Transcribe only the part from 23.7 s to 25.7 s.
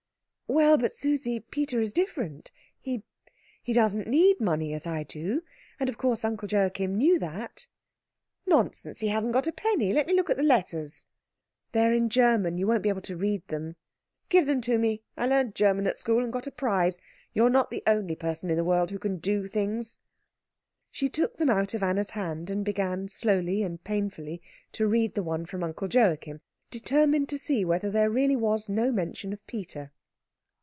painfully to read the one from